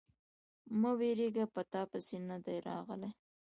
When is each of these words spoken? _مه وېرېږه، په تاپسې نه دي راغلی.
_مه 0.79 0.91
وېرېږه، 0.99 1.45
په 1.53 1.61
تاپسې 1.73 2.17
نه 2.29 2.37
دي 2.45 2.57
راغلی. 2.67 3.11